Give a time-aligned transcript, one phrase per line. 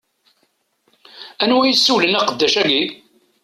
[1.43, 2.83] Anwa i yessewlen aqeddac-agi?